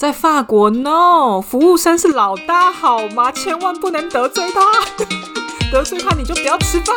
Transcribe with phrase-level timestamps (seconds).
[0.00, 3.30] 在法国，no，服务生是老大，好吗？
[3.30, 4.62] 千万不能得罪他，
[5.70, 6.96] 得罪他你就不要吃饭。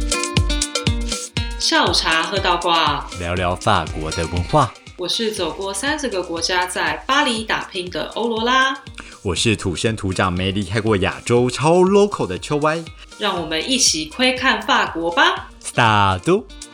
[1.60, 4.72] 下午茶喝到挂，聊聊法国的文化。
[4.96, 8.74] 我是走过三十个国家，在巴黎打拼的欧罗拉。
[9.20, 12.82] 我是土生土长、没离开过亚洲、超 local 的秋歪。
[13.18, 15.50] 让我们一起窥看法国吧。
[15.62, 16.22] Start。
[16.22, 16.65] 赛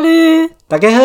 [0.00, 1.04] 律，大家好。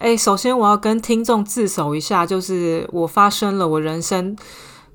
[0.00, 4.36] 哎，首先我要跟听众自首一下，就是我发生了我人生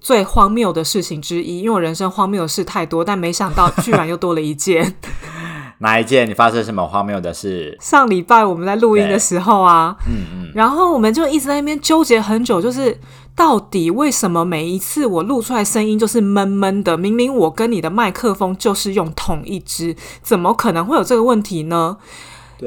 [0.01, 4.95] 最荒谬的事情之一，因为我人生荒谬的事太多，但没想到居然又多了一件。
[5.79, 6.29] 哪一件？
[6.29, 7.77] 你发生什么荒谬的事？
[7.79, 12.99] 上礼拜我们在录音的时候啊，嗯嗯，然后我们就一直在那边纠结很久，就是
[13.33, 16.97] 到底为什么每一次我录出来声音就是闷闷的？
[16.97, 21.95] 明明我跟你的麦克风就是用同一支，怎么可能会有这个问题呢？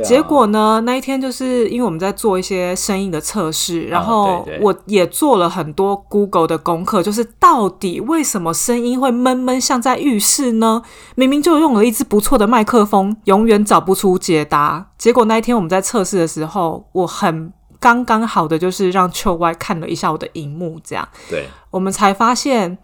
[0.05, 0.83] 结果呢？
[0.85, 10.83] 那一天就是因为我们在做一些声音的测试，然后我也做了很多 Google 的功课，就是到底为什么声音会闷闷像在浴室呢？
[11.15, 14.91] 明明就用了一支不错的麦克风，永远找不出解答。
[14.99, 22.79] 结果那一天我们在测试的时候，我很刚刚好的就是让秋 Y 看了一下我的荧幕，这样，对，我们才发现，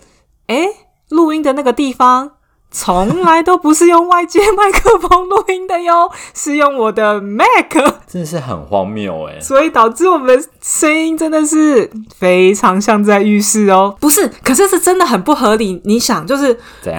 [0.47, 0.67] 哎，
[1.11, 2.33] 录音的那个地方。
[2.77, 7.73] 从来都不是用外接麦克风录音的哟， 是用我的 Mac，
[8.09, 13.97] 真的是很荒谬哎，所以导致我们的声音真的是非常像在浴室哦。
[14.01, 15.81] 不是，可是是真的很不合理。
[15.85, 16.49] 你想，就是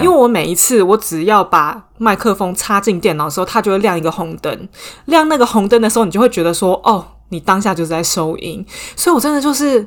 [0.00, 4.68] 为我每一次我只要把麦克风插进电脑的时候，它就会亮一个红灯，
[5.04, 8.64] 亮那个红灯的时候，你就会觉得说，哦，你当下就是在收音。
[8.96, 9.86] 所以我真的就是。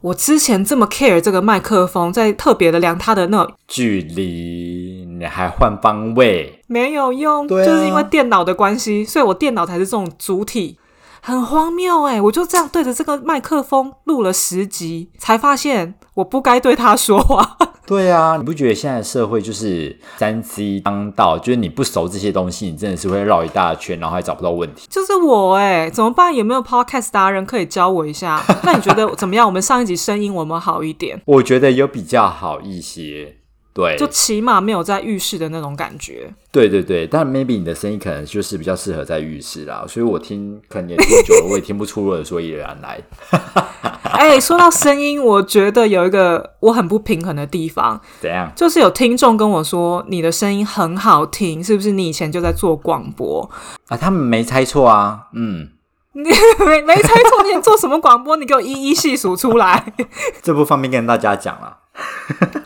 [0.00, 10.78] 我之前这么 care 这个麦克风，在特别的量它的那距离，你还换方位，没有用，就是因为电脑的关系，所以我电脑才是这种主体，
[11.20, 12.20] 很荒谬哎！
[12.22, 17.58] 我就这样对着这个麦克风录了十集，才发现我不该对他说话。
[17.88, 21.38] 对啊，你不觉得现在社会就是三 C 当道？
[21.38, 24.86] 就是你不熟这些东西，你真的是会绕一大圈，然后还找不到问题。
[24.90, 26.36] 就是我哎，怎么办？
[26.36, 28.44] 有没有 Podcast 达人可以教我一下？
[28.62, 29.46] 那你觉得怎么样？
[29.46, 31.18] 我们上一集声音我们好一点？
[31.24, 33.36] 我觉得有比较好一些。
[33.78, 36.28] 对，就起码没有在浴室的那种感觉。
[36.50, 43.00] 对对对，但 maybe 你的声音可能就是比较适合在浴室啦，所以我听可能也听久了，我也听不出了所以然来。
[44.02, 48.00] 哎，说到声音，我觉得有一个我很不平衡的地方。
[48.20, 48.50] 怎样？
[48.56, 53.48] 就是有听众跟我说你的声音很好听，是不是你以前就在做广播
[53.86, 53.96] 啊？
[53.96, 55.68] 他们没猜错啊，嗯，
[56.14, 56.24] 你
[56.66, 58.34] 没没猜错，你做什么广播？
[58.36, 59.92] 你给我一一细数出来。
[60.42, 61.76] 这不方便跟大家讲了。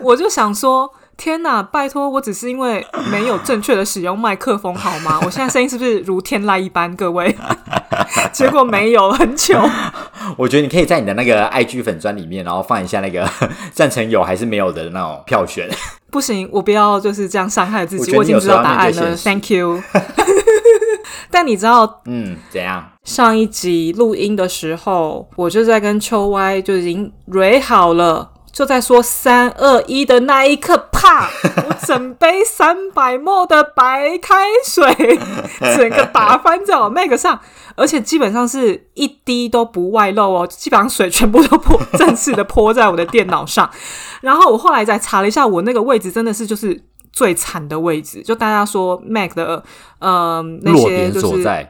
[0.01, 0.91] 我就想说。
[1.23, 1.63] 天哪！
[1.63, 5.21] 拜托，我只是因为没有正确的使用麦克风，好吗？
[5.25, 6.93] 我现在声音是不是如天籁一般？
[6.97, 7.33] 各位，
[8.35, 9.57] 结果没有，很糗。
[10.37, 13.25] 我觉得你可以在你的那个 IG 粉砖里面，然后放一下那个
[13.71, 15.71] 赞成有还是没有的那种票选。
[16.11, 18.17] 不行，我不要就是这样伤害自己。
[18.17, 19.81] 我已经知道答案了，Thank you。
[21.31, 22.85] 但你知道，嗯，怎样？
[23.05, 28.29] 上一集录音的时候，我就在跟秋歪就已经 r 好了。
[28.53, 31.29] 就在说三二一的那一刻，啪！
[31.67, 35.19] 我整杯三百沫的白开水，
[35.77, 37.41] 整个打翻在我 Mac 上，
[37.75, 43.71] 而且基本上是一滴都不外漏哦，基本上水全部都泼，正式的泼在我的电脑上。
[44.21, 49.65] 然后我后来再查了一下，我那个位置真的是就是最惨的位置，就大家说 Mac 的
[49.99, 51.69] 呃那些就是。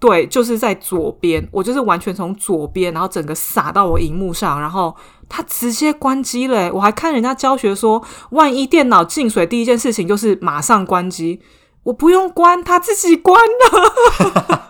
[0.00, 4.96] 对，就是在左边，我就是完全从左边，然后整个洒到我荧幕上，然后
[5.28, 6.72] 它直接关机了。
[6.72, 11.42] 我还看人家教学说，万一电脑进水，第一件事情就是马上关机。
[11.82, 14.69] 我不用关，它自己关了。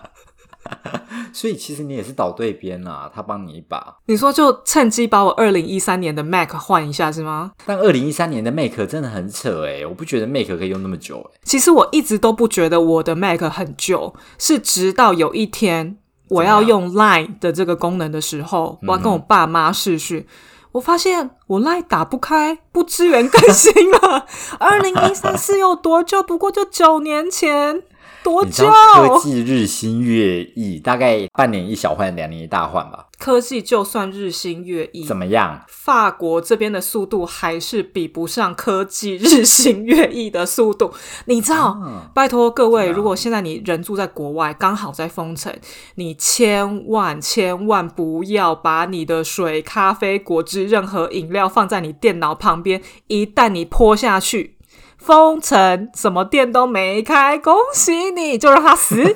[1.33, 3.95] 所以其实你也是倒对边啊，他帮你一把。
[4.05, 7.51] 你说就趁机把我二零一三年的 Mac 换一下是吗？
[7.65, 11.39] 但二零一三年的 Mac 真的很扯哎，我不觉得 Mac 可以用那么久哎。
[11.43, 20.25] 其实我一直都不觉得我的 Mac 很旧，是直到有一天我要用 Line 的这个功能的时候，我要跟我爸妈视讯，
[20.73, 24.25] 我发现我 Line 打不开，不支援更新了。
[24.59, 26.21] 二零一三是有多久？
[26.21, 27.83] 不过就九年前。
[28.23, 28.69] 多久？
[28.95, 33.07] 科技日新月异，大概半年一小换，两年一大换吧。
[33.19, 35.61] 科技就算日新月异，怎么样？
[35.67, 40.91] 法国这边的速度还是比不上科技日新月异的速度。
[41.25, 41.79] 你知道？
[42.15, 45.53] 拜托各位，如果现在你人住在国外，刚好在封城，
[45.95, 52.81] 你千万千万不要把你的水、咖啡、果汁、任何饮料放在你电脑旁边。
[53.05, 54.55] 一旦你泼下去，
[55.03, 58.95] 封城，什么店都没开，恭喜你，就让他死。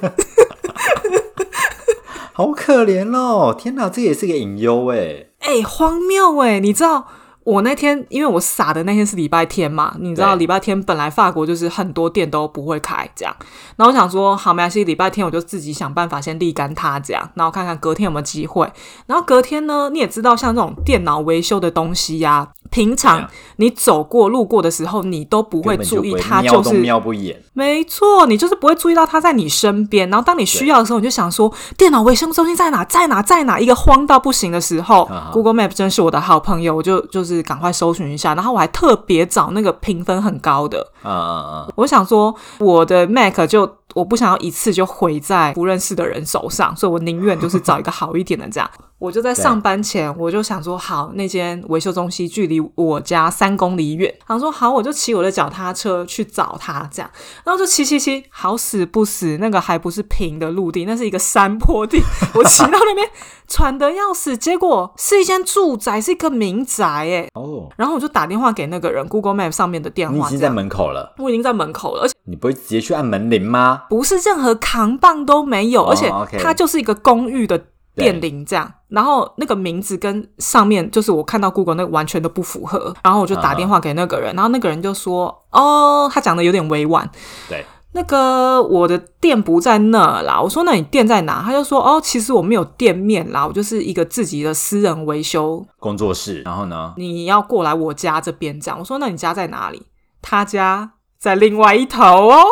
[2.33, 3.55] 好可怜哦！
[3.57, 5.27] 天哪，这也是个隐忧哎。
[5.39, 6.59] 哎、荒谬哎！
[6.59, 7.05] 你知道
[7.43, 13.33] 我那天，因为我傻的那天是礼拜天嘛，你知道对礼拜天本来法国就是很多店都不会开这样，
[13.77, 18.69] 然后我想说好没关系，礼拜天我就自己想办法先沥干它这样，然后看看隔天有没有机会。
[19.05, 27.41] 然后隔天呢，你也知道像这种电脑维修的东西呀、平常啊你走过路过的时候，你都不会注意它就是瞄不眼。
[27.53, 33.57] 没错，你就是不会注意到它在你身边，然后当你需要的时候，你就想说电脑卫生中心在哪，在哪，在哪？
[33.57, 48.69] 一个慌到不行的时候、啊 g o o g l e Map 真是我的好朋友，我就就是赶快搜寻一下，然后我还特别找那个评分很高的，嗯嗯嗯，我想说我的 Mac 就我不想要一次就毁在不认识的人手上，所以我宁愿就是找一个好一点的这样。
[48.97, 57.11] 我就在上班前，我就想说，好，那间维修中心距离我家三公里远，然后说好，我就骑我的脚踏车去找他，这样，
[57.43, 62.01] 然后就骑骑骑，好死不死，那个还不是平的陆地，那是一个山坡地，
[62.35, 63.07] 我骑到那边
[63.47, 72.15] 喘得要死，结果是一间住宅，是一个民宅，哎，哦，然后我就打电话给那个人，Google Map 上面的电话，你已经在门口了，我已经在门口了，而且。
[72.27, 73.83] 你不会直接去按门铃吗？
[73.87, 77.65] 不是任何扛棒都没有，哦而且它就是一个公寓的
[77.95, 78.71] 电铃这样。
[78.89, 87.09] 然后那个名字跟上面就是我看到 Google 那个完全都不符合，然后我就打电话给那个人，然后那个人就说：“哦，他讲的有点委婉，
[87.49, 96.93] 对，那个我的店不在那啦。”我说：“那你店在哪？”他就说：“哦，其实我没有店面啦，我就是一个自己的私人维修，工作室，然后呢？
[96.97, 99.87] 你要过来我家这边这样。”我说：“那你家在哪里？”
[100.21, 102.43] 他家在另外一头哦。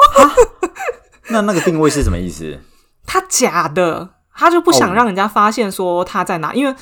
[1.29, 2.59] 那那个定位是什么意思？
[3.07, 4.93] 他假的，他就不想哦。
[4.93, 6.75] 让人家发现说他在哪，因为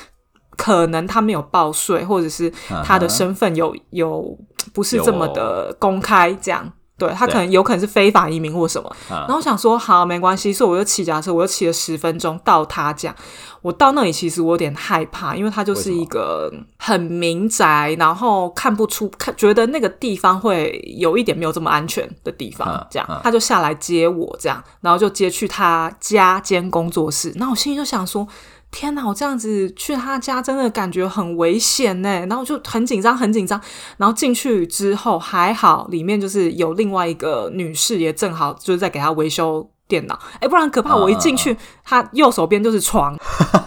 [0.57, 2.51] 可能他没有报税，或者是
[2.83, 4.38] 他的身份有有
[4.74, 6.71] 不是这么的公开，这样。
[7.07, 13.15] 对他可能有可能是非法移民或什么，啊然后我想说好没关系，所以我就骑脚踏车，我就骑了十分钟到他家。
[13.62, 27.31] 我到那里其实我有点害怕，因为他就是一个很民宅，然后看不出看觉得那个地方会有一点没有这么安全的地方嗯，这样嗯他就下来接我，这样，然后就接去他家兼工作室。
[27.36, 28.27] 那我心里就想说。
[28.71, 29.06] 天哪！
[29.06, 32.09] 我这样子去他家，真的感觉很危险呢。
[32.27, 33.59] 然后就很紧张，很紧张。
[33.97, 40.18] 然后进去之后还好，里面就是有另外一个女士，也正好就是在给他维修电脑。
[40.39, 40.95] 哎，不然可怕。
[40.95, 43.18] 嗯我一进去，他右手边就是床，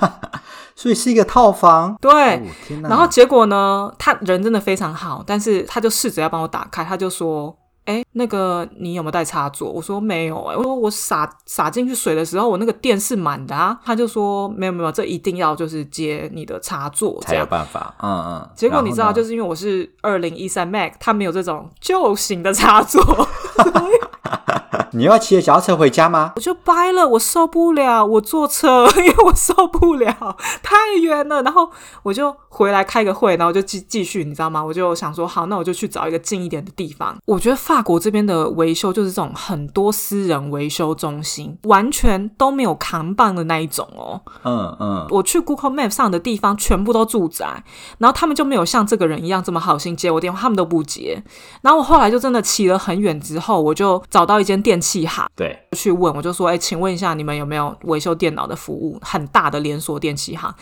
[0.74, 1.94] 所以是一个套房。
[2.00, 2.42] 对。
[2.82, 7.54] 然后结果呢，他人真的非常好，但是他就试着要帮我打开，他就说
[7.84, 13.78] ：“哎，那个你有没有带插座？”我说：“没有。”哎，我说我洒洒进去水的时候，我那个电是满的啊。
[13.84, 17.94] 他就说：“没有没有，这一定要就是接你的插座才有。”办法。
[18.02, 18.50] 嗯嗯。
[18.56, 23.02] 结果你知道，就是因为我是二零一三 Mac，它没有这种旧型的插座，
[24.94, 26.32] 你要骑着脚踏车回家吗？
[26.36, 31.42] 我就掰了，我受不了，我坐车， 因为我受不了，太远了。
[31.42, 31.68] 然后
[32.02, 34.64] 我就回来开个会，然后就继继续，你知道吗？
[34.64, 37.16] 我就想说，好，那我就去找一个近一点的地方。
[37.26, 44.20] 我觉得法国这边的维修就是这种很多私人维修中心，完全都没有扛棒的那一种哦。
[44.44, 45.06] 嗯嗯。
[45.10, 47.64] 我去 Google Map 上的地方全部都住宅，
[47.98, 51.22] 然后他们就没有像这个人一样这么好心接我电话，他们都不接。
[51.62, 58.98] 然后我后来就真的骑了很远之后，我就找到一间电器行对，去问，我就说：“哎，请问一下，你们有没有维修电脑的服务？
[59.00, 60.54] 很大的连锁电器行。”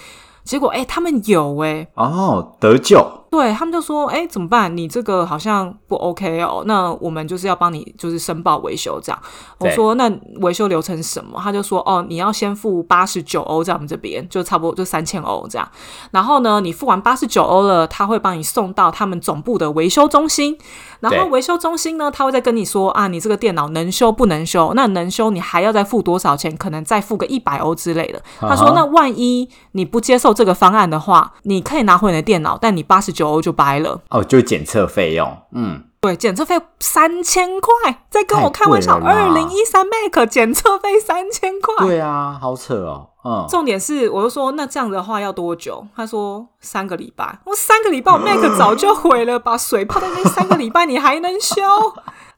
[0.45, 3.22] 结果，哎，他们有哎、哦，得救。
[3.33, 4.77] 对他们就说：“哎，怎么办？
[4.77, 9.19] 你这个好像不 OK 哦，那我们就是要帮你就是申报维修这样。”
[9.59, 10.13] 我说：“那
[10.43, 15.67] 维修流程是什么？”他就说：“哦，你要先付八十九欧在我们这边，就差不多就三千欧这样。
[16.11, 20.59] 然后呢，你付完八十九欧了，他会帮你送到他们总部的维修中心。
[21.01, 24.73] 然后维修中心呢，他会再跟你说啊，你这个电脑能修不能修？
[24.75, 26.55] 那能修你还要再付多少钱？
[26.55, 28.23] 可能再付个一百欧之类的。
[28.39, 34.01] 他说啊哈：“那万一你不接受这个方案的话，你可以拿回你的电脑，但你八十九欧就掰了。
[34.11, 35.37] 哦，就是检测费用。
[35.53, 38.99] 嗯，对，检测费三千块，在跟我开玩笑。
[38.99, 41.87] 二零一三 Mac 检测费三千块。
[41.87, 43.09] 对啊，好扯哦。
[43.25, 45.87] 嗯，重点是，我就说那这样的话要多久？
[45.95, 47.39] 他说三个礼拜。
[47.45, 51.63] 我三个礼拜，我 Mac 早就毁了，把水泡在那三个礼拜，你还能修？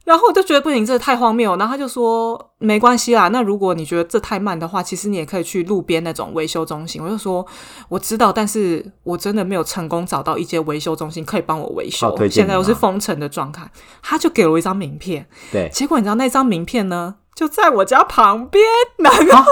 [0.05, 1.57] 然后我就觉得不行，这太荒谬。
[1.57, 7.03] 然后他就说没关系啦，那如果你觉得这太慢的话，其实你也可以去路边那种维修中心。
[7.03, 7.45] 我就说
[7.89, 13.69] 我知道，但是我真的没有成功找到一间维修中心可以帮我维修现在又是封城的状态，
[14.01, 15.27] 他就给了我一张名片。
[15.51, 18.63] 对，结果你知道那张名片呢，就在我家旁边，
[18.97, 19.51] 然后、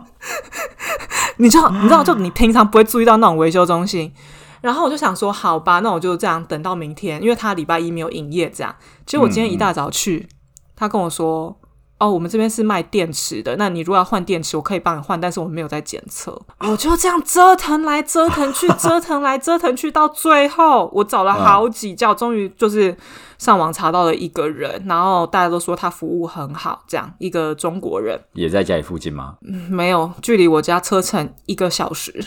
[1.38, 4.12] 你知道，你知道，就你平常不会注意到那种维修中心，
[4.64, 8.74] 然后我就想说，好吧，那我就这样等到明天，因为他礼拜一没有营业，这样。
[9.04, 10.26] 结果我今天一大早去，
[10.74, 11.60] 他跟我说。
[11.96, 13.54] 哦，我们这边是卖电池的。
[13.56, 16.38] 那你如果要换电池，我可以帮你换，但是我没有在检测。
[16.58, 22.94] 我就这样折腾来折腾去，折腾来折腾去，到最后我找了好几叫，终于就是
[23.38, 29.36] 上网查到了一个人，然后大家都说他服务很好，这样一个中国人，也在家里附近吗？
[29.46, 32.24] 嗯，没有，距离我家车程一个小时。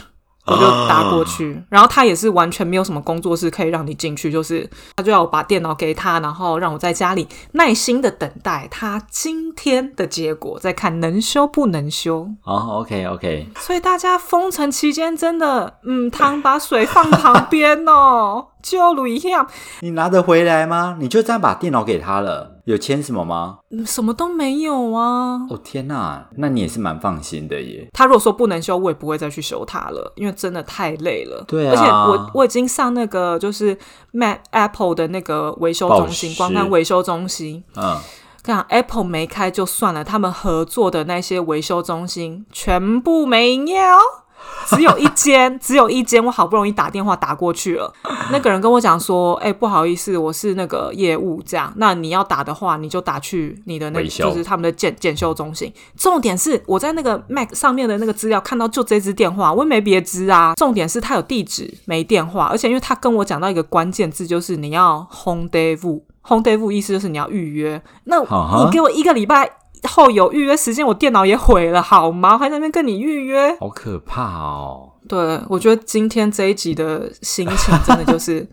[0.48, 12.30] 我就打过去，然后他也是完全没有什么工作室可以让你进去，就是他就要我把电脑给他，然后让我在家里耐心的等待他今天的结果，再看能修不能修。
[12.44, 13.50] 哦，OK OK。
[13.58, 18.48] 所以大家封城期间真的，嗯，汤把水放旁边哦。
[18.72, 19.48] 就录一下，
[19.82, 20.98] 你拿得回来吗？
[21.00, 23.60] 你就这样把电脑给他了，有签什么吗？
[23.86, 25.40] 什么都没有啊！
[25.50, 27.88] 哦天哪，那你也是蛮放心的耶。
[27.94, 31.44] 他如果说不能修，我也不会再去修它了，因为真的太累了。
[31.48, 33.78] 对啊，而且我我已经上那个就是
[34.12, 37.64] Mac Apple 的那个维修中心，光看维修中心。
[37.76, 37.98] 嗯，
[38.44, 44.00] 看 Apple 没开就算了，他们合作的那些维修中心全部没营业哦。
[44.68, 47.92] 只有一间， 只有一间，我好不容易打电话打过去了。
[48.32, 51.72] 那个人跟我讲说：“哎，不好意思，我是那个业务，这样。
[51.77, 54.00] 那你要打的话，你就打去你的那，
[54.30, 55.72] 就是他们的检检修中心。
[55.96, 60.54] 重点是我在那个 Mac 上面的那个资料看到就这支电话，我也没别支啊。
[60.56, 67.82] 重点是他有地址没电话，而且因为他跟我讲到一个关键字，就是你要 home day view，home day view 意思就是你要预约。
[68.04, 69.50] 那你给我一个礼拜。”
[69.84, 72.38] 后有预约时间，我电脑也毁了，好吗？
[72.38, 74.92] 还在那边跟你预约，好可怕哦！
[75.08, 78.46] 对，我觉得今天这一集的心情真的就是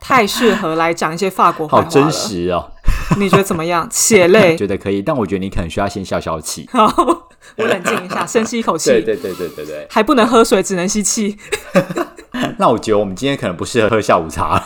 [0.00, 2.70] 太适合来讲一些法国话好真实哦！
[3.18, 3.88] 你觉得怎么样？
[3.90, 4.54] 血泪？
[4.58, 6.68] 觉得可以，但我觉得你可能需要先消消气。
[6.72, 6.86] 好，
[7.56, 8.90] 我冷静一下，深吸一口气。
[9.02, 11.36] 对对对对对对，还不能喝水，只能吸气。
[12.58, 14.62] 那我觉得我们今天可能不适合喝下午茶，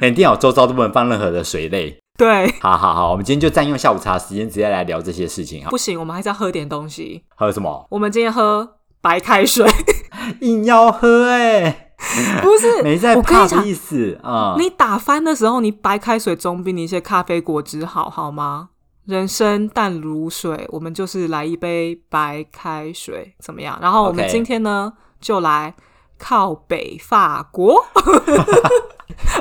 [0.00, 1.98] 连电脑周遭都不能放任何的水类。
[2.16, 5.70] 对， 好好好，我们今天就占用下午茶时间，直接来聊这些事情哈。
[5.70, 7.24] 不行，我们还是要喝点东西。
[7.34, 7.86] 喝什么？
[7.90, 9.68] 我们今天喝白开水，
[10.40, 11.92] 硬要喝哎，
[12.42, 14.54] 不是没在怕的意思啊。
[14.58, 18.70] 你打翻的时候，你白开水总比你一些咖啡果汁好，好吗？
[19.04, 23.78] 人生淡如水，我们就是来一杯白开水，怎么样？
[23.80, 25.74] 然后我们今天呢，就来
[26.18, 27.84] 靠北法国。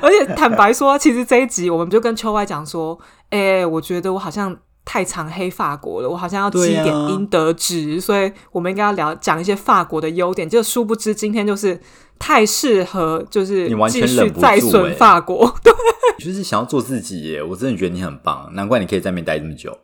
[0.02, 2.98] 而且坦白说，其实这一集我们就跟秋外讲说，
[3.30, 10.48] 哎，我觉得我好像太常黑法国了，我好像要积点阴德值，所以我们应该要聊讲一些法国的优点。
[10.48, 11.80] 就殊不知今天就是
[12.20, 15.54] 太适合，就是继续再损法国。
[15.64, 15.74] 对，
[16.20, 17.44] 就是想要做自己耶！
[17.44, 19.76] 我真的觉得你很棒，难怪你可以在那边待这么久。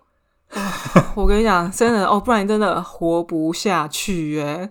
[1.15, 4.70] 我跟你讲，真的哦，不然你真的活不下去耶。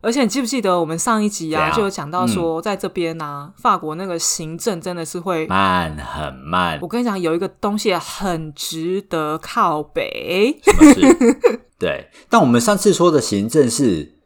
[0.00, 6.78] 而且你记不记得我们上一集啊，就有讲到说，在这边呢，法国那个行政真的是会慢很慢。
[6.80, 10.60] 我跟你讲，有一个东西很值得靠北。
[10.62, 11.60] 什么事？
[11.78, 14.16] 对，但我们上次说的行政是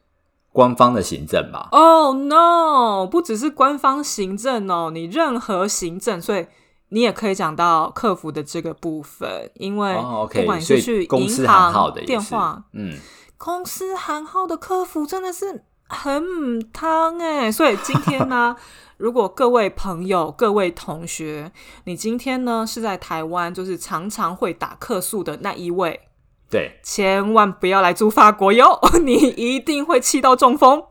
[0.52, 6.47] 官方的行政吧？Oh no，不只是官方行政哦，你任何行政，所以
[6.91, 9.95] 你也可以讲到客服的这个部分，因为
[10.31, 12.99] 不管你是去银行电话，嗯。
[13.45, 18.55] 公司行号的客服真的是很汤哎，所以今天呢，
[18.99, 21.51] 如果各位朋友、各位同学，
[21.83, 26.03] 你今天呢是在台湾，就是常常会打客诉的那一位，
[26.49, 30.85] 对，千万不要来住法国哟，你一定会气到中风。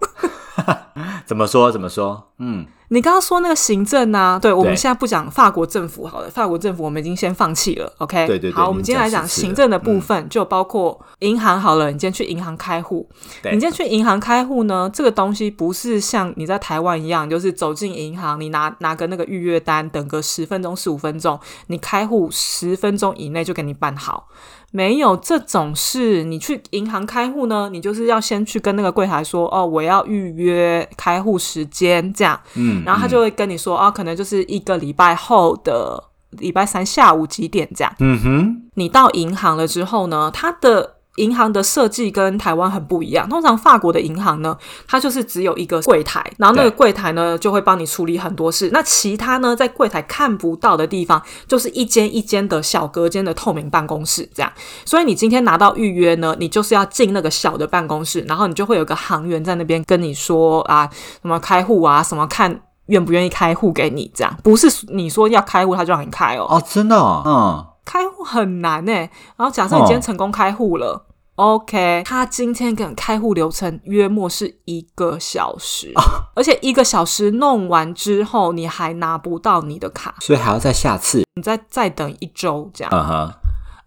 [1.26, 1.72] 怎么说？
[1.72, 2.34] 怎么说？
[2.40, 2.68] 嗯。
[2.94, 8.28] 你刚刚说那个行政啊，对，我们现在不讲法国政府好了，法国政府我们已经先放弃了，OK？
[8.28, 8.54] 对对对。
[8.54, 11.90] 好，我们今天来讲行政的部分，就包括银行好了。
[11.90, 13.08] 你今天去银行开户，
[13.46, 24.28] 你今天去银行开户呢，这个东西不是像你在台湾一样，就是走进银行，你拿拿个那个预约单，等个十分钟、十五分钟，你开户十分钟以内就给你办好。
[24.74, 40.98] 没有这种事，你去银行开户呢，你就是要先去跟那个柜台说，哦，我要预约开户时间，这样，嗯，然后他就会跟你说，啊，可能就是一个礼拜后的礼拜三下午几点这样，嗯哼，你到银行了之后呢，他的。
[41.18, 43.28] 银行的设计跟台湾很不一样。
[43.28, 44.58] 通常法国的银行呢，
[44.88, 48.70] 它就是只有一个柜台，然后那个柜台呢就会帮你处理很多事。
[48.72, 54.50] 那其他呢，在柜台看不到的地方，就是一间一间的小隔间的透明办公室，这样。
[54.86, 60.90] 所以你今天拿到预约呢，你就是要进那个小的办公室，然后你就会有个行员在那边跟你说啊，
[61.22, 62.62] 什么开户啊，什么看
[62.92, 66.46] 愿不愿意开户给你，这样不是你说要开户他就让你开哦。
[66.48, 66.96] 哦，真的，
[67.26, 67.66] 嗯。
[67.84, 75.92] 开户很难哎，然后假设你今天成功开户了，OK，他今天跟开户流程约莫是一个小时，
[76.36, 81.24] 而且一个小时弄完之后，你还拿不到你的卡，所以还要再下次。
[81.36, 82.94] 你再再等一周这样。
[82.94, 83.34] 嗯哼，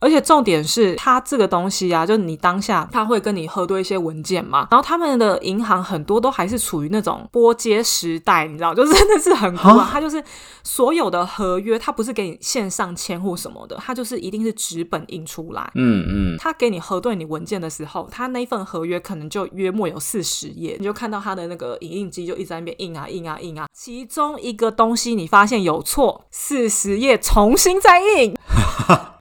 [0.05, 9.89] 而且重点是，它这个东西啊，就是你当下他会跟你核对一些文件嘛，然后他们的银行很多都还是处于那种波接时代，你知道， 就真的是很古啊。
[9.91, 10.23] 它就是
[10.63, 15.71] 所有的合约，它不是给你线上签或什么的，它就是一定是纸本印出来。
[15.75, 28.35] 嗯嗯，他给你核对你文件的时候，他那份合约可能就约莫有四十页，你就看到他的那个影印机就一直在那边印啊印啊印啊，其中一个东西你发现有错，四十页重新再印，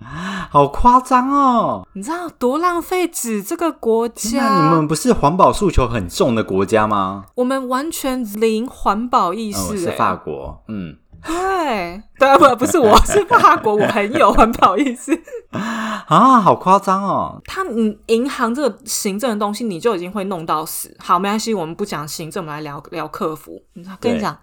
[0.50, 1.88] 好夸张哦！
[1.94, 3.42] 你知道多浪费纸？
[3.42, 7.26] 这个国那家，你们不是环保诉求很重的国家吗？
[7.36, 15.20] 我们完全零环保意嗯，识、欸是法国，嗯，对对不不是我 是法国，我很有环保意识。
[15.52, 17.42] 啊，好夸张哦！
[17.46, 20.96] 他嗯，银行这个行政的东西，你就已经会弄到死。
[21.00, 23.64] 好，没关系，我们不讲行政，我们来聊聊客服。
[23.74, 24.38] 你跟你对讲，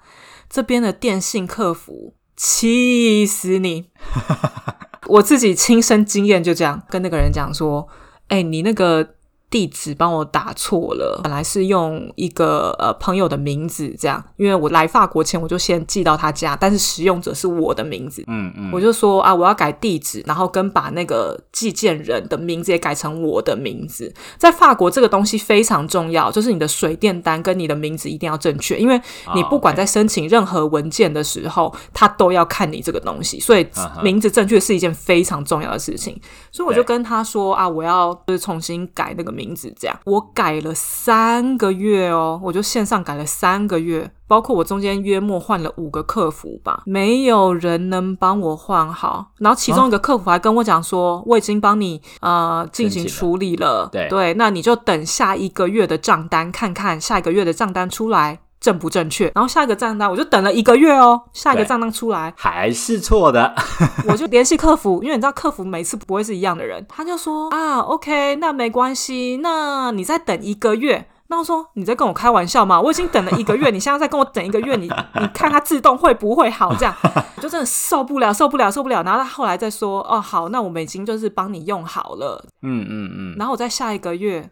[0.48, 3.90] 这边的电信客服气死你！
[5.10, 7.86] 我自己亲身经验就这样，跟那个人讲说
[8.28, 9.14] ：“哎、你那个
[9.50, 24.14] 地址帮我打错了，本来是用一个呃朋友的名字这样，因为我来法国前我就先寄到他家，但是使用者是我的名字。”嗯嗯，我就说啊，我要改地址，然后跟把那个寄件人的名字也改成我的名字。
[24.38, 29.00] 在法国，这个东西非常重要，就是你的水电单跟你的名字一定要正确，因为
[29.35, 33.66] 你不管哦在申请任何文件的时候，他都要看你这个东西，所以
[34.00, 36.16] 名字正确是一件非常重要的事情。
[36.52, 39.99] 所以我就跟他说啊，我要就是重新改那个名字，这样。
[40.04, 49.32] 我改了三个月哦，我就线上改了三个月，包括我中间约莫换了五个客服吧，没有人能帮我换好。
[49.38, 58.40] 然后其中一个客服还跟我讲说，我已经帮你呃进行处理了，对那你就等下一个月的账单看看，下一个月的账单出来。
[58.60, 59.32] 正不正确？
[59.34, 63.54] 然后下一个账单我就等了一个月哦，下一个账单出来，还是错的。
[64.06, 71.08] 我就联系客服，因为你知道客服每次不会是一样的人，他就说啊，OK，那没关系，那你再等一个月。
[71.28, 72.80] 那我说你在跟我开玩笑吗？
[72.80, 76.75] 我已经等了一个月， 你现在再跟我等一个月，你你看它自动会不会好？
[76.75, 76.92] 这样
[77.36, 79.00] 我就真的受不了，受不了，受不了。
[79.04, 82.44] 然后他后来再说，哦，好，那我们已经就是帮你用好了。
[82.62, 84.50] 嗯嗯嗯，然后我在下一个月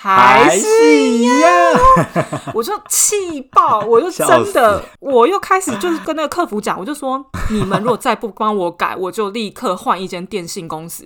[0.00, 1.40] 还是一样。
[2.54, 11.04] 我就气爆，我就真的，我又开始就是跟那个客服讲，我就说，你们如果再不帮我改，我就立刻换一间电信公司。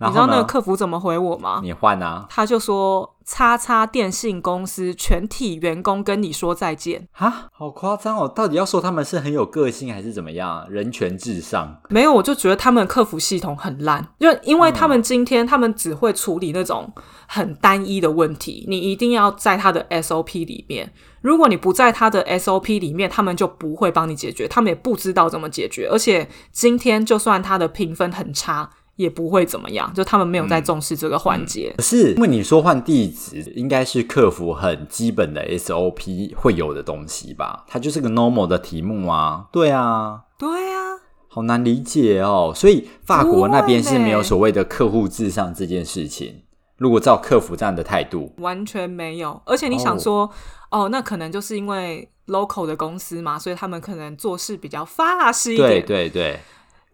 [0.00, 1.60] 你然后呢知道那个客服怎么回我吗？
[1.62, 2.26] 你换啊？
[2.30, 7.06] 他就说：“叉叉电信公司全体员工跟你说再见。
[7.12, 8.26] 啊，好夸张哦！
[8.26, 10.66] 到底要说他们是很有个性，还是怎么样？
[10.70, 16.90] 人权至上？”没有，我就觉得他们客服系统很烂，就因为他们今天他们只会处理那种
[17.28, 20.90] 很单一的问题，你一定要在他的 SOP 里面。
[21.20, 25.86] 如果你不在他的 SOP 里面，他们就不会帮你解决，他们也不知道怎么解决。
[25.92, 31.72] 而且今天就算他的评分很差，也不会怎么样，就他们没有在重视这个环节。
[31.78, 37.64] 可是因为你说换地址，应该是客服很基本的 SOP 会有的东西吧？
[37.66, 39.46] 它就是个 normal 的题目啊。
[39.50, 42.52] 对啊，对啊，好难理解哦。
[42.54, 46.42] 所以法国那边是没有所谓的客户至上这件事情。
[46.76, 49.40] 如果照客服这样的态度，完全没有。
[49.46, 50.30] 而且你想说，
[50.70, 55.68] 哦那可能就是因为 local 的公司嘛，所以他们可能做事比较法式一点。
[55.68, 56.40] 对对对，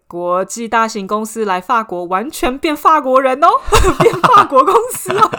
[0.09, 3.49] 国际大型公司来法国，完全变法国人哦，
[4.01, 5.31] 变法国公司哦。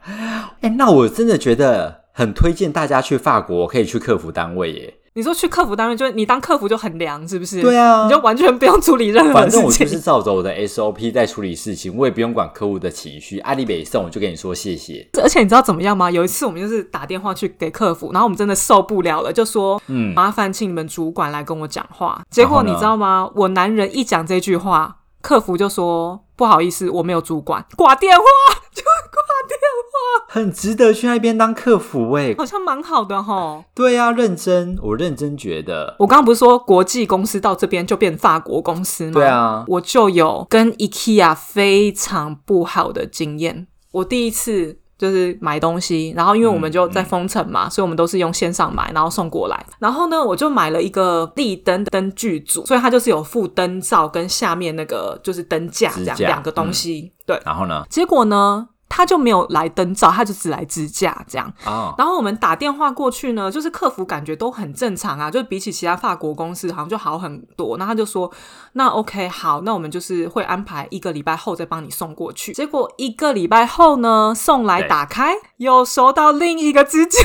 [0.62, 4.94] 哎、那我真的觉得很推荐大家去法国，可以去客服单位耶。
[5.16, 7.62] 你说去客服单位，就是你当客服就很凉，是不是？
[7.62, 9.72] 对啊你就完全不用处理任何事情反正我。
[9.72, 13.38] 就是照着我的 SOP 在处理事情，我也不用管客户的情绪。
[13.38, 15.08] 阿里北送我就跟你说谢谢。
[15.22, 16.10] 而且你知道怎么样吗？
[16.10, 22.20] 有一次我们就是打电话去给客服，然后我们真的受不了了，就说嗯，麻烦请你们主管来跟我讲话。
[22.28, 23.30] 结果你知道吗？
[23.36, 28.24] 我男人一讲这句话，客服就说不好意思，我没有主管，挂电话，
[28.74, 29.58] 就挂电
[29.90, 32.34] 话，很值得去那边当客服哎。
[32.36, 33.64] 好像蛮好的哈。
[33.74, 35.94] 对啊，认真，我认真觉得。
[35.98, 39.12] 我刚刚不是说国际公司到这边就变法国公司吗？
[39.12, 43.66] 对啊，我就有跟 IKEA 非常不好的经验。
[43.92, 49.66] 我第一次就是买东西，然后因为我们就在封城嘛，所以我们都是用线上买，然后送过来。
[49.78, 57.12] 然后呢，我就买了一个立灯灯具组，所以它就是有附灯罩跟下面那个就是灯架这样架两个东西。
[57.26, 57.84] 对，然后呢？
[57.88, 61.52] 结果呢，他就没有来灯罩，他就只来支架这样。
[61.66, 67.76] 哦，然后我们打电话过去呢，就是客服感觉都很正常啊，就是比起其他法国公司好像就好很多。
[67.76, 68.30] 那他就说
[68.74, 77.18] ：“那 OK，好，那我们就是会安排一个礼拜后再帮你送过去。”结果一个礼拜后呢，送来打开又收到另一个支架，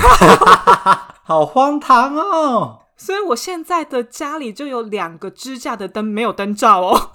[1.24, 2.80] 好荒唐哦！
[2.98, 7.12] 所以我现在的家里就有两个支架的灯没有灯罩哦。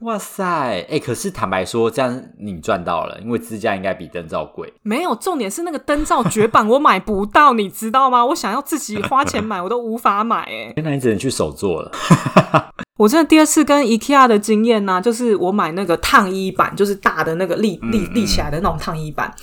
[0.00, 4.72] 哇塞，哎、可是坦白说，这样你赚到了，因为支架应该比灯罩贵。
[4.82, 8.24] 没有，重点是那个灯罩绝版，我买不到，你知道吗？
[8.24, 10.72] 我想要自己花钱买，我都无法买哎。
[10.76, 11.92] 原来你只能去手做了。
[12.96, 19.34] 我真的第二次跟 IKEA 的经验呢、就是我买那个烫衣板，就是大的那个立立立起来的那种烫衣板。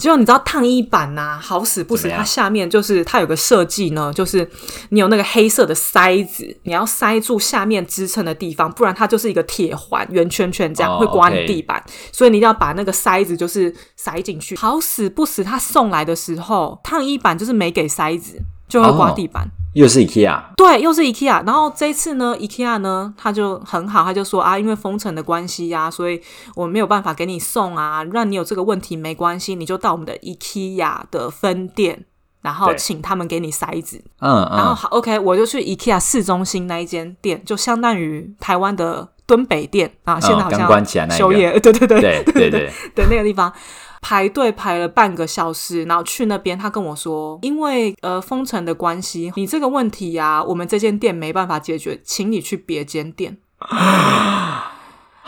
[0.00, 4.50] 结果你知道烫衣板呐、好死不死，它下面就是它有个设计呢，就是
[4.88, 11.84] 你有那个黑色的塞子，你要塞住下面支撑的地方，不然它就是一个铁环圆圈圈这样、哦会刮你地板。
[12.10, 14.56] 所以你一定要把那个塞子就是塞进去。
[14.56, 19.46] 好死不死，他送来的时候烫衣板就是没给塞子，就会刮哦地板。
[19.72, 21.46] 又是 IKEA，对，又是 IKEA。
[21.46, 26.20] 然后这一次呢，IKEA 呢，他就很好，他就说啊，因为封城的关系呀、所以
[26.56, 28.02] 我没有办法给你送啊。
[28.02, 32.04] 让你有这个问题没关系，你就到我们的 IKEA 的分店，
[32.42, 34.02] 然后对请他们给你塞子。
[34.18, 43.52] 嗯嗯，然后好，OK，我就去 IKEA 市中心那一间店，就相当于台湾的敦北店啊，现在好像休业，对对对对对对，的那个地方。
[44.00, 53.38] 排队排了半个小时，然后去那边，他跟我说，因为呃封城的关系，你这个问题呀、我们这间店没办法解决，请你去别间店。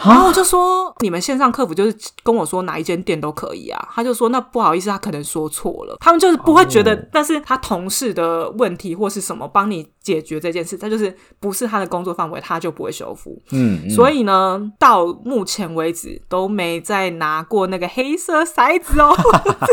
[0.05, 3.89] 然后我就说，你们线上客服就是跟我说哪一间店都可以啊。
[3.93, 5.97] 他就说，那不好意思，他可能说错了。
[6.01, 13.41] 他们就是不会觉得，哦但是他同事的问题或是什么帮你解决这件事，他就是不是他的工作范围，他就不会修复。
[13.53, 19.15] 嗯，嗯所以呢，到目前为止都没再拿过那个黑色骰子哦。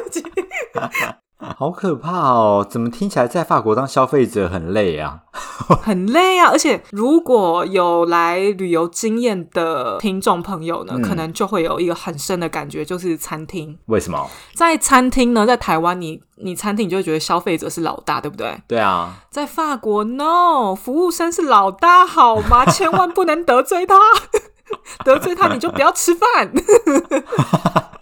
[0.09, 0.29] 自己
[1.57, 2.65] 好可怕哦！
[2.69, 5.19] 怎么听起来在法国当消费者很累啊？
[5.81, 13.77] 很累啊，而且如果有来旅游经验的听众朋友呢，嗯可能就会有一个很深的感觉，就是餐厅。
[13.85, 14.29] 为什么？
[14.53, 18.61] 在餐厅呢，在台湾你你餐厅你就会觉得消费者是老大，对不对？
[18.67, 22.65] 对啊，在法国，no，服务生是老大，好吗？
[22.71, 23.95] 千万不能得罪他，
[25.05, 26.51] 得罪他你就不要吃饭。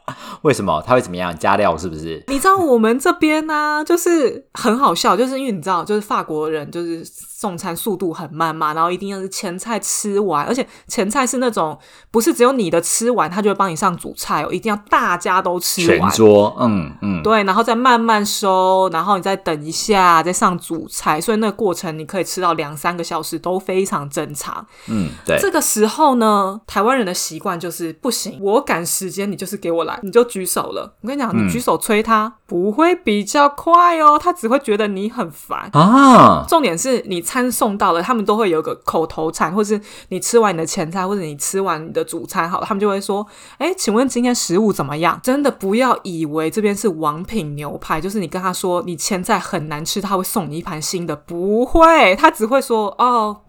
[0.43, 1.37] 为什么他会怎么样？
[1.37, 2.23] 加料是不是？
[2.27, 11.77] 你知道我们这边呢、就是很好笑，就是因为你知道，就是法国人就是送餐速度很慢嘛，然后一定要是前菜吃完，而且前菜是那种
[12.09, 16.17] 不是只有你的吃完，他就会帮你上主菜哦，一定要大家都吃完全。
[16.17, 24.65] 桌，嗯嗯，对，然后再慢慢收，然后你再等一下，再上主菜，所以那个过程你可以吃到两三个小时都非常正常。
[24.87, 30.95] 嗯，对，这个时候呢，台湾人的习惯就是不行，我赶时间，你就是给我来，你就举手了。
[31.01, 35.69] 我跟你讲，嗯你举手催他、不会比较快哦，他只会觉得你很烦。
[35.73, 39.79] 啊，重点是你餐送到了，他们都会有个口头禅，或是
[40.09, 43.25] 你吃完你的前菜，或者你吃完你的主餐好了，他们就会说
[43.57, 53.41] ：“哎，请问今天食物怎么样？”真的不要以为这边是王品牛排，就是你跟他说你前菜很难吃，他会送你一盘新的，不会，他只会说：“哦，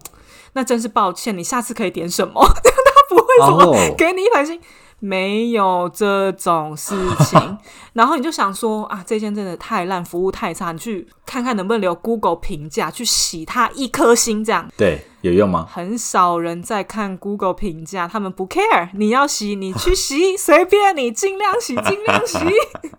[0.54, 4.60] 那真是抱歉，你下次可以点什么？” 他不会说、哦给你一盘新。
[5.00, 7.58] 没有这种事情，
[7.94, 14.68] 然后你就想说啊，这间真的太烂，服务太差，你去看看能不能留 Google 评价，去洗它一颗星，这样。
[14.76, 15.66] 对，有用吗？
[15.70, 22.38] 很少人在看 Google 评价，他们不 care，你要洗你去洗，随便你，尽量洗尽量洗，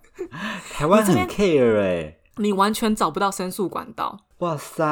[0.73, 4.19] 台湾很 care 哎、你完全找不到申诉管道。
[4.37, 4.83] 哇塞，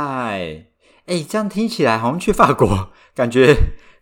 [1.05, 3.55] 哎、这样听起来好像去法国，感觉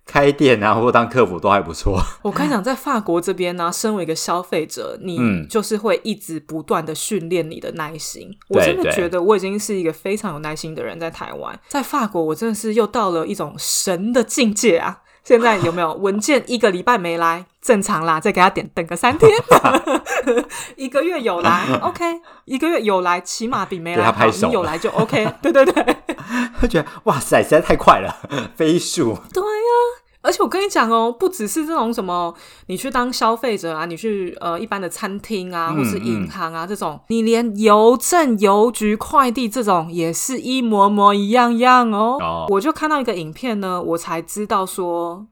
[0.06, 2.00] 开店啊或当客服都还不错。
[2.22, 8.30] 我跟你讲，在法国这边呢、身为一个消费者，你嗯就是会一直不断的训练你的耐心。
[8.50, 15.02] 我真的觉得我已经是一个非常有耐心的人，在台湾，在法国，我真的是又到了一种神的境界啊！
[15.26, 17.46] 现在有没有文件一个礼拜没来？
[17.62, 19.32] 正常啦，再给他点等个三天。
[20.78, 22.06] 一个月有来， OK，
[22.46, 24.28] 一个月有来，起码比没来好。
[24.28, 25.98] 你有来就 OK，对对对。
[26.62, 28.16] 他 觉得哇塞，实在太快了，
[28.56, 29.18] 飞速。
[29.34, 29.72] 对呀、
[30.26, 32.34] 而且我跟你讲哦，不只是这种什么，
[32.68, 42.18] 你去当消费者啊，你去呃一般的餐厅啊，嗯或是银行啊、这种，你连邮政、邮局、快递这种也是一模模一样样哦。
[42.20, 45.28] 哦我就看到一个影片呢，我才知道说。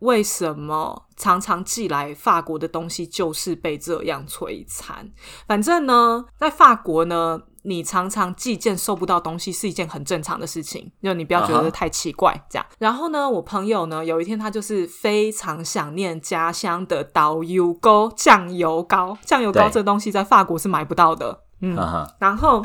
[0.00, 5.10] 为什么常常寄来法国的东西就是被这样摧残？
[5.46, 12.66] 反正呢，在法国呢，你常常寄件收不到东西是一件很正常的事情，就你不要觉得太奇怪这样。
[12.78, 21.76] 然后呢，我朋友呢有一天他就是非常想念家乡的导游糕酱油膏，酱油膏对这东西在法国是买不到的，嗯，
[22.18, 22.64] 然后。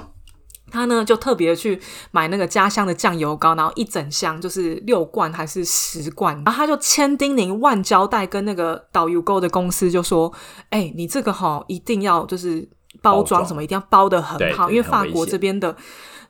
[0.72, 1.80] 他呢就特别去
[2.12, 10.32] 买那个家乡的酱油膏，然后一整箱就是六罐还是十罐，然后他就千叮咛万交代跟那个导游购的公司就说
[10.72, 12.68] ：“哎、你这个哈一定要就是
[13.02, 15.76] 包包装装什么一定要包的很好，因为法国这边的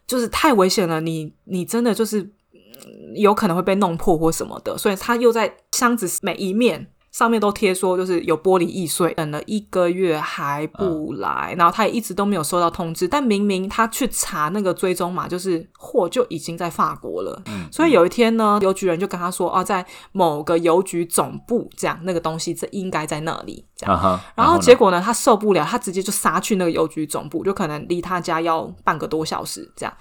[0.06, 13.08] 就是太危险了，你你真的就是嗯有可能会被弄破或什么的，所以他又在箱子每一面。”上面都贴说就是有玻璃易碎，等了一个月还不来，然后他也一直都没有收到通知。
[13.08, 17.44] 但明明他去查那个追踪码，就是货就已经在法国了。
[17.70, 24.22] 所以有一天呢，邮局人就跟他说：“哦，在某个邮局总部，这样那个东西这应该在那里。”这样。
[24.36, 29.94] 然后呢结果呢，他受不了，他直接就杀去那个邮局总部，就可能离他家要半个多小时这样。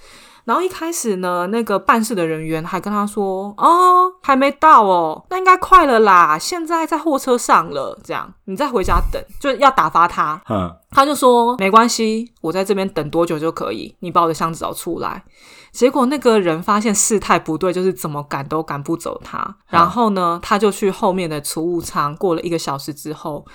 [0.45, 15.25] 然后一开始呢，那个办事的人员还跟他说：“哦，还没到哦，那应该快了啦，现在在货车上了，这样你再回家等，就要打发他。”嗯，他就说没关系，我在这边等多久就可以，你把我的箱子找出来。
[15.73, 19.57] 结果那个人发现事态不对，就是怎么赶都赶不走他。
[19.69, 23.47] 然后呢，他就去后面的储物仓，过了一个小时之后，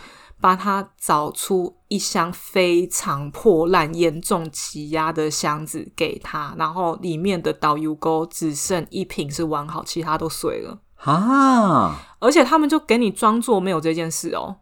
[0.41, 10.79] 帮他找出一箱非常破烂、严重挤压的箱子给他，然后里面的导游钩只剩一瓶是完好，其他都碎了。
[10.97, 14.57] 啊，而且他们就给你装作没有这件事哦，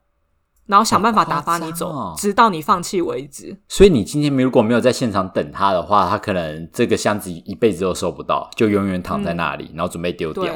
[0.66, 3.58] 然后想办法打发你走，直到你放弃为止。
[3.68, 10.54] 所以你今天如果没有在现场等他的话，他可能这个箱子一辈子都收不到，就永远躺在那里，然后准备丢掉。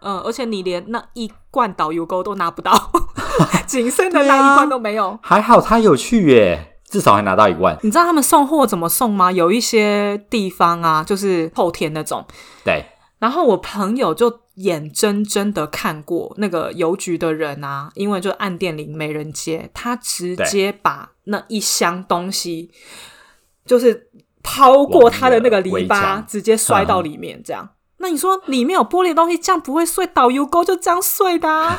[0.00, 2.72] 对，嗯，而且你连那一罐导游钩都拿不到，
[3.66, 5.18] 仅剩的那一罐都没有。
[5.22, 7.76] 还好他有去耶，至少还拿到一罐。
[7.82, 9.30] 你知道他们送货怎么送吗？
[9.30, 12.24] 有一些地方啊，就是后天那种。
[12.64, 12.84] 对，
[13.18, 22.70] 然后我朋友就眼睁睁的看过那个邮局的人啊，因为就按电铃没人接，他直接把那一箱东西
[23.64, 24.10] 就是
[24.42, 27.68] 抛过他的那个篱笆，直接摔到里面，这样。
[28.00, 30.06] 那你说里面有玻璃的东西，这样不会碎？
[30.08, 31.78] 导游钩就这样碎的啊！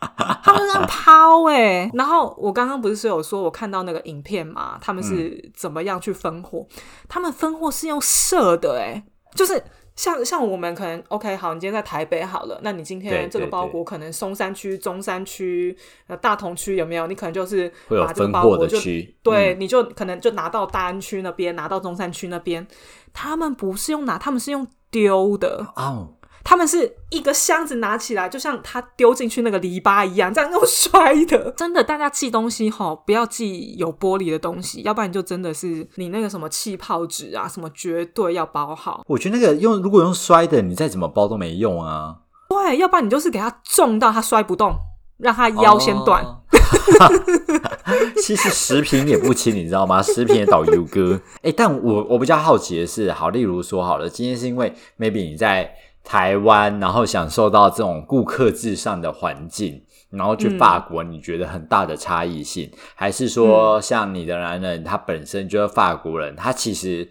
[0.42, 6.66] 他们这样抛哎、然后我刚刚不是有说我看到那个影片嘛，他们是怎么样去分货？
[7.06, 9.04] 他们分货是用射的哎、
[9.34, 9.62] 就是
[9.94, 17.06] 像像我们可能 OK 好，你今天在台北好了，那你今天这个包裹可能松山区、中山区、呃大同区有没有？
[17.06, 19.14] 你可能就是会这个分货包裹就的区。
[19.22, 22.66] 对，嗯你就可能就拿到大安区那边，拿到中山区那边。
[23.12, 25.66] 他们不是用拿，他们是用丢的。
[25.76, 31.50] 哦，他们是一个箱子拿起来，就像他丢进去那个篱笆一样，这样用摔的。
[31.52, 39.02] 真的，大家寄东西哈，不要寄有玻璃的东西，要不然就真的是你那个什么气泡纸啊，什么绝对要包好。
[39.06, 42.16] 我觉得那个用如果用摔的，你再怎么包都没用啊。
[42.48, 44.74] 对，要不然你就是给他重到他摔不动，
[45.18, 46.24] 让他腰先断。
[46.24, 46.39] 哦
[48.22, 50.02] 其实食品也不轻，你知道吗？
[50.02, 51.20] 食品也导游哥。
[51.42, 55.72] 哎、但我我比较好奇的是，好，例如说好了，今天是因为 maybe 你在
[56.04, 67.08] 台湾，然后享受到这种顾客至上的环境，然后去法国，你觉得很大的差异性，还是说像你的男人他本身就是法国人，他其实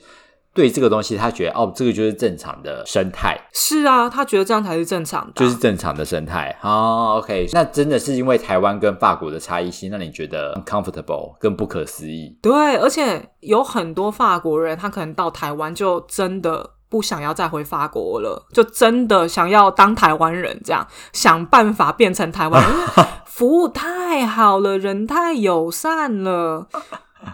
[0.60, 6.54] 对这个东西他觉得哦，这个就是正常的生态，是啊，他觉得这样才是正常的啊、就是正常的生态。
[6.62, 12.38] 哦，OK，那真的是因为台湾跟法国的差异性，让你觉得 uncomfortable 更不可思议。
[12.42, 26.68] 对，而且有很多法国人，他可能到台湾就真的不想要再回法国了，就真的想要当台湾人，这样想办法变成台湾人，因为 服务太好了，人太友善了。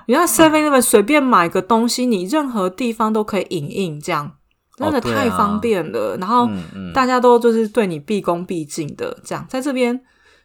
[0.07, 4.31] 你看 Seven Eleven 随便买个东西，你任何地方都可以影印，这样
[4.77, 6.17] 真的太方便了。
[6.17, 6.49] 然后
[6.93, 9.99] 大家都就是对你毕恭毕敬的，这样在这边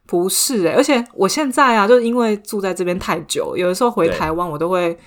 [0.06, 4.98] 不是诶、而且我现在啊，就是因为住在这边太久，有的时候回台湾，我都会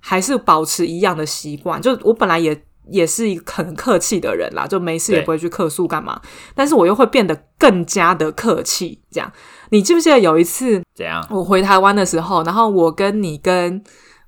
[0.00, 1.80] 还是保持一样的习惯。
[1.80, 6.20] 就我本来也也是一个很客气的人啦，就没事也不会去客诉干嘛，
[6.54, 9.02] 但是我又会变得更加的客气。
[9.10, 9.30] 这样，
[9.70, 11.26] 你记不记得有一次怎样？
[11.30, 13.82] 我回台湾的时候，然后我跟你跟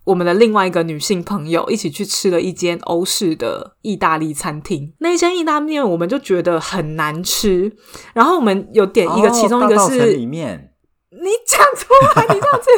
[0.04, 4.92] 我们的另外一个女性朋友一起去吃了一间欧式的意大利餐厅。
[5.00, 7.70] 那一间意大利面我们就觉得很难吃，
[8.14, 10.72] 然后我们有点一个，哦其中一个是里面
[11.10, 12.68] 你讲出来，你这样子。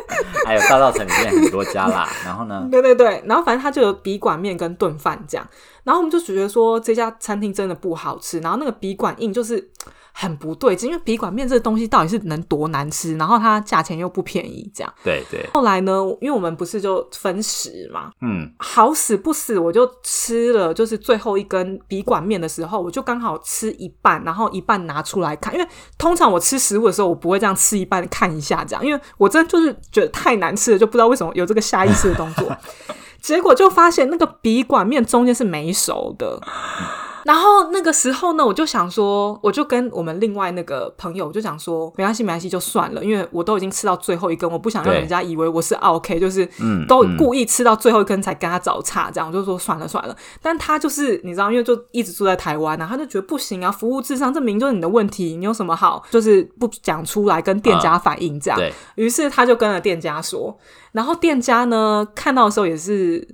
[0.47, 5.47] 还有大稻城里面很多家啦，然后呢， 对对对，然后反正它就有笔管面跟炖饭这样，
[5.85, 9.71] 然后我们就觉得说这家餐厅真的不好吃，然后那个笔管印就是
[10.21, 14.95] 很不对劲，因为笔管面这个东西到底是能多难吃，然后它价钱又不便宜，这样。
[15.03, 32.55] 对对，后来呢，因为我们不是就分食嘛，嗯，好死不死我就吃了，就是最后一根笔管面的时候，我就刚好吃一半，然后一半拿出来看，因为通常我吃食物的时候，我不会这样吃一半看一下这样，因为我真的就是觉得太难吃了，就不知道为什么有这个下意识的动作，
[33.23, 36.39] 结果就发现那个笔管面中间是没熟的。
[37.25, 50.17] 然后那个时候呢，我就想说，我就跟我们另外那个朋友，我就想说，没关系，没关系，就算了，因为我都已经吃到最后一根，我不想让人家以为我是 OK，就是嗯都嗯故意吃到最后一根才跟他找茬，这样我就说算了算了。
[50.41, 58.59] 但他就是你知道，因为就一直住在台湾啊，他就觉得不行啊，服务至上，这明明就是你的问题，你有什么好就是不讲出来跟店家反映这样？
[58.59, 60.57] 对，于是他就跟了店家说，
[60.93, 63.27] 然后店家呢看到的时候也是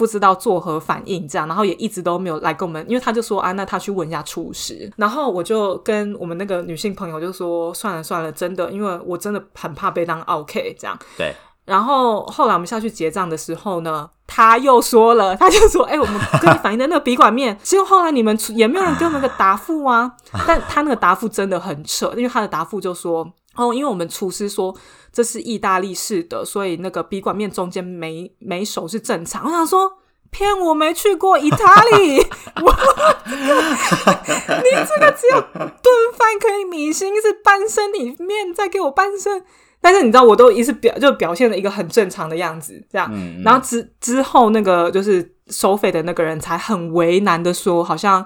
[0.00, 4.90] 不知道作何反应，这样，然后也一直都没有来跟我们，因为他就说啊，那他去问一下厨师。
[4.96, 10.98] 然后我就跟我们那个女性朋友就说，算了算了，真的，因为我真的很怕被当 OK 这样。
[11.18, 11.34] 对，
[11.66, 20.10] 然后后来我们下去结账的时候呢，他又说了，他就说：“哎、我们跟你反映的那个笔管面，结果后来你们也没有人给我们个答复啊。”
[20.46, 24.74] 但他那个答复真的很扯，因为他的答复就说：“哦，因为我们厨师说
[25.12, 29.98] 这是意大利式的，所以那个笔管面中间没没熟是正常。”我想说。
[30.32, 32.20] 骗我没去过意大利，
[32.62, 32.70] 我
[33.26, 39.42] 你这个只有炖饭可以米心是半生，里面再给我半生。
[39.80, 43.08] 但是你知道，我都一直表就表现了一个很正常的样子，这样。
[43.12, 48.24] 嗯嗯然后之之后，那个就是收费的那个人才很为难的说，好像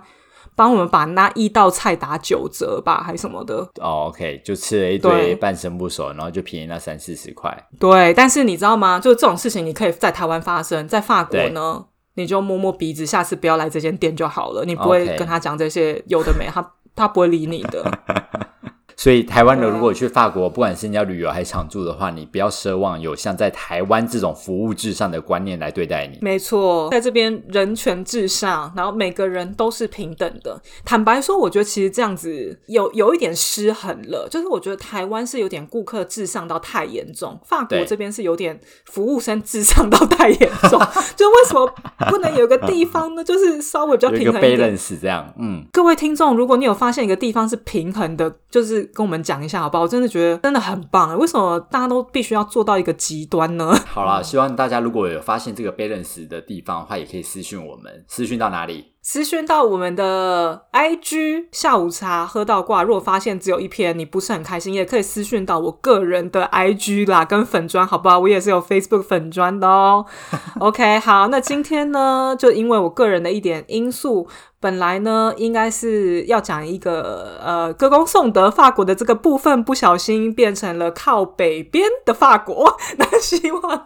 [0.56, 3.56] 帮我们把那一道菜打九折吧，还是什么的。
[3.80, 9.00] 哦，OK，就吃了一对堆半生不熟，然后就便宜那三四十块，对，但是你知道吗？
[9.00, 14.64] 就这种事情，你可以在台湾发生，在法国呢，你就摸摸鼻子，下次不要来这间店就好了。
[14.64, 17.84] 你不会跟他讲这些有的没，他他不会理你的。
[18.96, 26.18] 所以台湾人如果去法国，不管是你要旅游还是常住的话，你不要奢望有像在台湾这种服务至上的观念来对待你。
[26.20, 30.60] 没错，在这边人权至上，然后每个人都是平等的。
[30.84, 40.80] 坦白说，我觉得其实这样子有有一点失衡了，就是我觉得台湾是有点顾客至上到太严重，法国这边是有点服务生至上到太严重。
[41.16, 41.74] 就为什么
[42.10, 43.24] 不能有个地方呢？
[43.24, 44.70] 就是稍微比较平衡一点。
[44.76, 49.84] balance 这样，嗯，各位听众，如果你有发现一个地方是平衡的，就是跟我们讲一下好不好？
[49.84, 51.16] 我真的觉得真的很棒。
[51.18, 53.74] 为什么大家都必须要做到一个极端呢？
[53.86, 58.93] 好了，希望大家如果有发现这个被认识的地方的话，也可以私讯我们，私讯到哪里？
[59.06, 62.82] 私讯到我们的 IG 下午茶喝到挂。
[62.82, 68.18] 如果发现只有一篇你不是很开心，也可以私讯到我个人的 IG 啦，跟粉砖好不好？
[68.18, 70.06] 我也是有 Facebook 粉砖的哦。
[70.58, 74.26] OK，好，那今天呢，就因为我个人的一点因素，
[74.58, 82.74] 本来呢应该是要讲一个呃歌功颂德法国的这个部分，不小心变成了靠北边的法国。
[82.96, 83.84] 那希望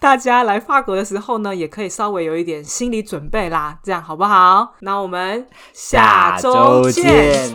[0.00, 4.72] 大家来法国的时候呢，也可以稍微有一点心理准备啦，这样好不好？
[4.78, 7.54] 那我们下周见。